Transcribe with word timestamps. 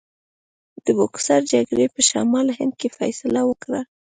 د 0.85 0.87
بوکسر 0.97 1.41
جګړې 1.53 1.85
په 1.93 2.01
شمالي 2.09 2.53
هند 2.59 2.73
کې 2.79 2.87
فیصله 2.97 3.41
وکړه. 3.45 3.79